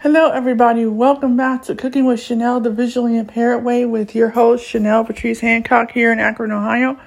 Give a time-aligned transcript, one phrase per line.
[0.00, 0.84] Hello, everybody.
[0.84, 5.40] Welcome back to Cooking with Chanel, the visually impaired way, with your host, Chanel Patrice
[5.40, 7.00] Hancock, here in Akron, Ohio,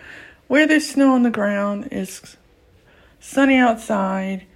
[0.47, 1.87] where there's snow on the ground.
[1.91, 2.35] It's
[3.19, 4.47] sunny outside,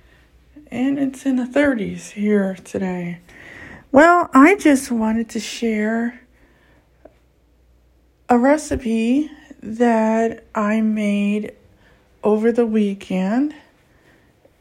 [0.72, 3.20] and it's in the 30s here today.
[3.92, 6.20] Well, I just wanted to share
[8.28, 9.30] a recipe
[9.62, 11.54] that I made
[12.24, 13.54] over the weekend,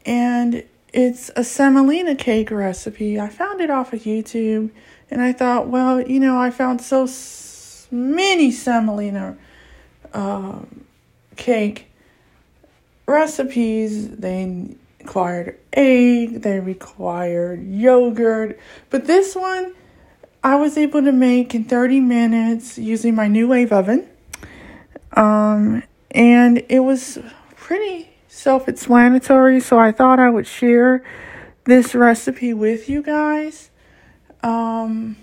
[0.05, 0.63] and
[0.93, 3.19] it's a semolina cake recipe.
[3.19, 4.69] I found it off of YouTube
[5.09, 7.07] and I thought, well, you know, I found so
[7.91, 9.37] many semolina
[10.13, 10.59] uh,
[11.35, 11.87] cake
[13.07, 14.09] recipes.
[14.09, 19.73] They required egg, they required yogurt, but this one
[20.43, 24.07] I was able to make in 30 minutes using my NuWave oven.
[25.13, 27.17] Um, and it was
[27.55, 28.12] pretty
[28.43, 31.01] self explanatory, so I thought I would share
[31.63, 33.71] this recipe with you guys.
[34.43, 35.15] Um,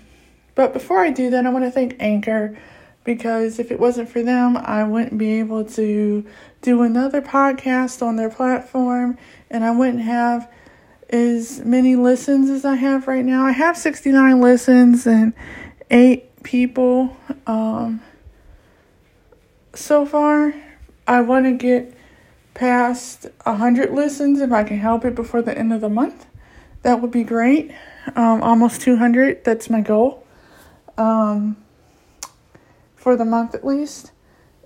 [0.55, 2.57] but before I do that, I want to thank Anchor
[3.03, 6.25] because if it wasn't for them, I wouldn't be able to
[6.63, 9.19] do another podcast on their platform
[9.51, 10.51] and I wouldn't have
[11.09, 13.45] as many listens as I have right now.
[13.45, 15.33] I have 69 listens and
[15.91, 18.01] eight people um,
[19.75, 20.55] so far.
[21.07, 21.95] I want to get
[22.53, 26.25] past 100 listens if I can help it before the end of the month.
[26.83, 27.71] That would be great.
[28.15, 30.25] Um, almost 200, that's my goal
[30.97, 31.57] um,
[32.95, 34.11] for the month at least.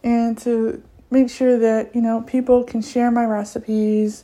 [0.03, 4.23] And to make sure that, you know, people can share my recipes.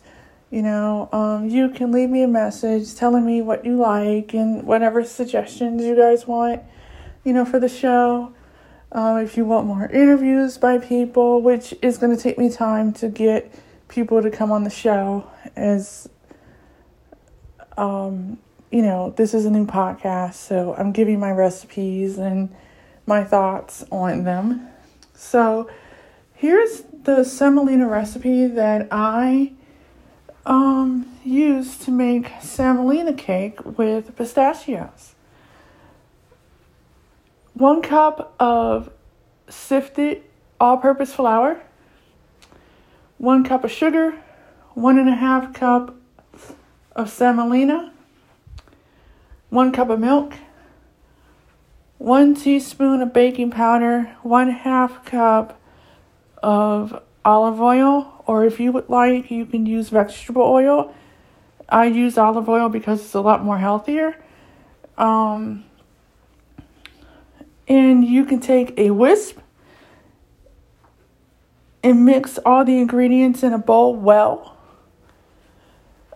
[0.49, 4.63] You know, um, you can leave me a message telling me what you like and
[4.63, 6.61] whatever suggestions you guys want,
[7.23, 8.33] you know, for the show.
[8.93, 12.91] Um, if you want more interviews by people, which is going to take me time
[12.93, 13.53] to get
[13.87, 16.09] people to come on the show, as
[17.77, 18.37] um,
[18.69, 22.53] you know, this is a new podcast, so I'm giving my recipes and
[23.05, 24.67] my thoughts on them.
[25.13, 25.69] So
[26.33, 29.53] here's the semolina recipe that I
[30.45, 35.10] um, use to make semolina cake with pistachios
[37.61, 38.89] one cup of
[39.47, 40.23] sifted
[40.59, 41.61] all purpose flour,
[43.19, 44.15] one cup of sugar,
[44.73, 45.95] one and a half cup
[46.95, 47.93] of semolina,
[49.51, 50.33] one cup of milk,
[51.99, 55.61] one teaspoon of baking powder, one half cup
[56.41, 60.95] of olive oil, or if you would like, you can use vegetable oil.
[61.69, 64.17] I use olive oil because it's a lot more healthier.
[64.97, 65.65] Um,
[67.71, 69.37] and you can take a whisk
[71.81, 74.57] and mix all the ingredients in a bowl well.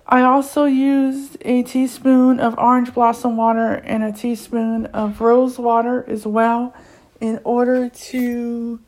[0.05, 6.03] I also used a teaspoon of orange blossom water and a teaspoon of rose water
[6.09, 6.75] as well
[7.21, 8.81] in order to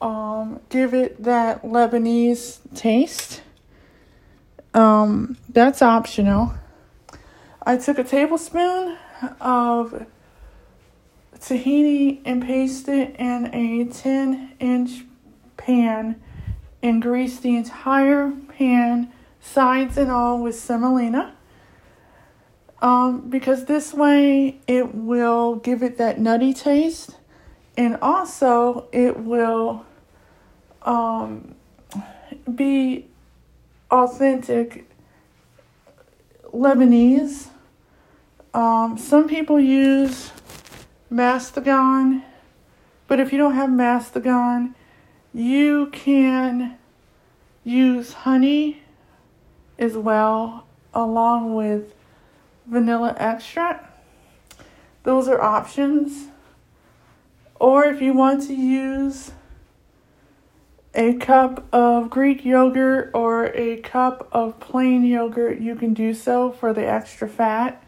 [0.00, 3.42] um, give it that Lebanese taste.
[4.72, 6.54] Um, that's optional.
[7.66, 8.96] I took a tablespoon
[9.40, 10.06] of
[11.44, 15.04] tahini and paste it in a 10 inch
[15.56, 16.20] pan
[16.82, 21.34] and grease the entire pan, sides and all, with semolina.
[22.80, 27.16] Um, because this way it will give it that nutty taste
[27.76, 29.86] and also it will
[30.82, 31.54] um,
[32.54, 33.06] be
[33.90, 34.90] authentic
[36.52, 37.48] Lebanese.
[38.52, 40.30] Um, some people use
[41.12, 42.22] Mastagon.
[43.06, 44.74] But if you don't have Mastagon,
[45.32, 46.78] you can
[47.64, 48.82] use honey
[49.78, 51.94] as well, along with
[52.66, 53.90] vanilla extract.
[55.02, 56.28] Those are options.
[57.56, 59.32] Or if you want to use
[60.94, 66.52] a cup of Greek yogurt or a cup of plain yogurt, you can do so
[66.52, 67.83] for the extra fat.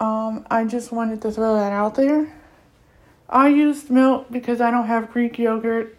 [0.00, 2.34] Um, I just wanted to throw that out there.
[3.28, 5.98] I used milk because I don't have Greek yogurt.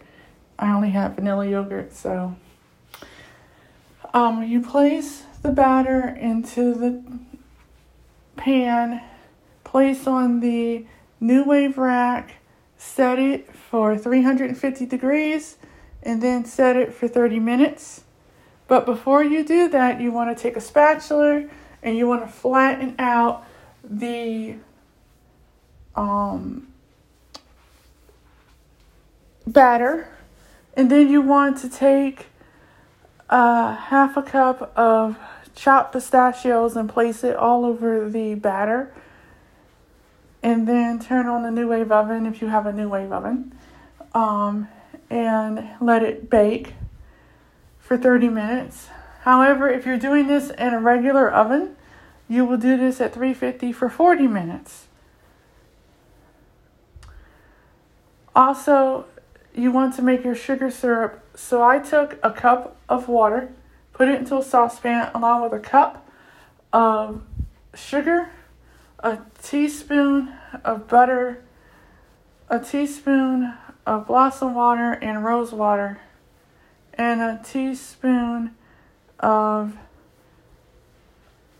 [0.58, 2.36] I only have vanilla yogurt, so
[4.12, 7.02] um, you place the batter into the
[8.36, 9.02] pan,
[9.64, 10.84] place on the
[11.22, 12.34] NuWave rack,
[12.76, 15.56] set it for 350 degrees,
[16.02, 18.02] and then set it for 30 minutes.
[18.68, 21.48] But before you do that, you want to take a spatula
[21.82, 23.44] and you want to flatten out
[23.84, 24.56] the
[25.94, 26.68] um,
[29.46, 30.08] batter,
[30.74, 32.26] and then you want to take
[33.28, 35.18] uh, half a cup of
[35.54, 38.92] chopped pistachios and place it all over the batter.
[40.42, 43.54] And then turn on the NuWave oven if you have a NuWave oven.
[44.12, 44.68] Um,
[45.08, 46.74] and let it bake
[47.78, 48.88] for 30 minutes.
[49.20, 51.76] However, if you're doing this in a regular oven,
[52.28, 54.86] you will do this at 350 for 40 minutes.
[58.34, 59.04] Also,
[59.54, 61.22] you want to make your sugar syrup.
[61.34, 63.52] So I took a cup of water,
[63.92, 66.08] put it into a saucepan along with a cup
[66.72, 67.22] of
[67.74, 68.30] sugar,
[69.00, 70.32] a teaspoon
[70.64, 71.42] of butter,
[72.48, 73.54] a teaspoon
[73.86, 76.00] of blossom water and rose water,
[76.94, 78.54] and a teaspoon
[79.20, 79.76] of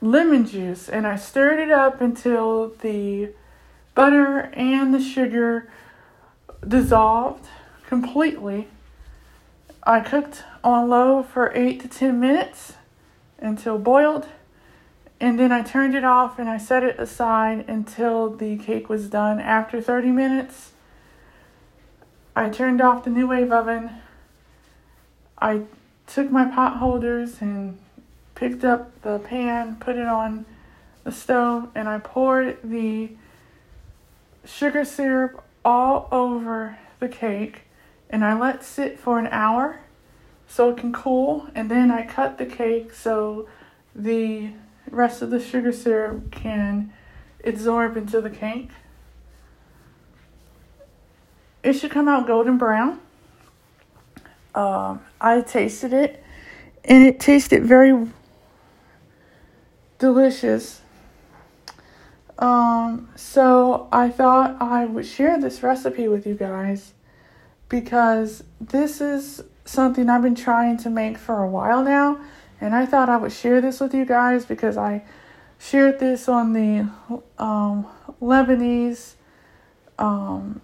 [0.02, 0.88] lemon juice.
[0.88, 3.30] And I stirred it up until the
[3.94, 5.70] butter and the sugar
[6.66, 7.46] dissolved
[7.86, 8.68] completely.
[9.84, 12.74] I cooked on low for 8 to 10 minutes
[13.38, 14.28] until boiled.
[15.20, 19.08] And then I turned it off and I set it aside until the cake was
[19.08, 19.38] done.
[19.38, 20.72] After 30 minutes,
[22.34, 23.90] I turned off the NuWave oven.
[25.40, 25.62] I
[26.06, 27.78] took my pot holders and
[28.34, 30.46] picked up the pan, put it on
[31.04, 33.10] the stove, and I poured the
[34.44, 37.62] sugar syrup all over the cake
[38.10, 39.80] and I let sit for an hour
[40.46, 43.48] so it can cool and then I cut the cake so
[43.94, 44.50] the
[44.90, 46.92] rest of the sugar syrup can
[47.44, 48.70] absorb into the cake.
[51.62, 53.00] It should come out golden brown.
[54.54, 56.22] Um, I tasted it
[56.84, 58.06] and it tasted very
[60.02, 60.80] delicious.
[62.36, 66.92] Um, so I thought I would share this recipe with you guys
[67.68, 72.18] because this is something I've been trying to make for a while now,
[72.60, 75.04] and I thought I would share this with you guys because I
[75.60, 76.90] shared this on the
[77.38, 77.86] um,
[78.20, 79.12] Lebanese
[80.00, 80.60] um,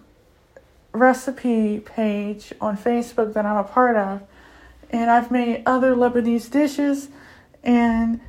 [0.91, 4.21] recipe page on Facebook that I'm a part of,
[4.89, 7.07] and I've made other Lebanese dishes
[7.63, 8.19] and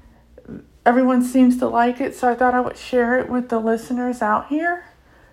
[0.91, 4.21] everyone seems to like it, so I thought I would share it with the listeners
[4.21, 4.87] out here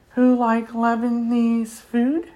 [0.10, 2.30] who like Lebanese food.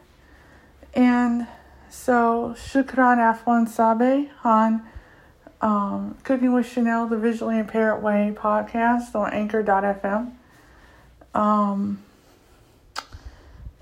[0.96, 1.46] And
[1.88, 4.82] so, Shukran Afwan Sabe on
[5.62, 10.32] um, Cooking with Chanel, the Visually Impaired Way podcast on Anchor.fm.
[11.36, 12.02] Um,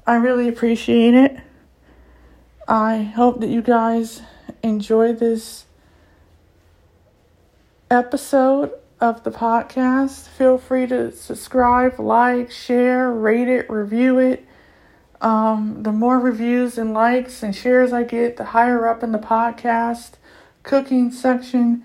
[0.06, 1.38] I really appreciate it.
[2.68, 4.22] I hope that you guys
[4.62, 5.64] enjoy this
[7.90, 10.28] episode of the podcast.
[10.28, 14.46] Feel free to subscribe, like, share, rate it, review it.
[15.22, 19.20] Um, the more reviews and likes and shares I get, the higher up in the
[19.20, 20.14] podcast
[20.64, 21.84] cooking section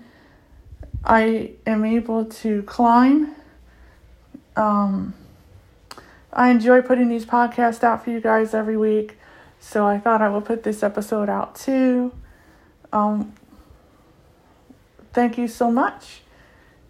[1.05, 3.35] I am able to climb.
[4.55, 5.13] Um,
[6.33, 9.17] I enjoy putting these podcasts out for you guys every week,
[9.59, 12.11] so I thought I would put this episode out too.
[12.91, 13.33] Um,
[15.13, 16.21] thank you so much.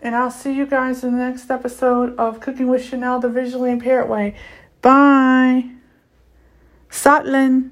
[0.01, 3.71] And I'll see you guys in the next episode of Cooking with Chanel the Visually
[3.71, 4.35] Impaired Way.
[4.81, 5.71] Bye.
[6.89, 7.71] Sutland.